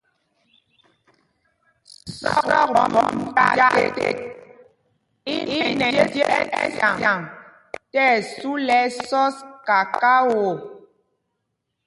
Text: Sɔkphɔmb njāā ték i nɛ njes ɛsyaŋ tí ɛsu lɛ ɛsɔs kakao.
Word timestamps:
Sɔkphɔmb 2.19 2.95
njāā 3.35 3.67
ték 3.95 4.17
i 5.33 5.35
nɛ 5.79 5.87
njes 5.95 6.13
ɛsyaŋ 6.61 7.19
tí 7.91 7.99
ɛsu 8.13 8.49
lɛ 8.67 8.77
ɛsɔs 8.85 9.35
kakao. 9.67 10.37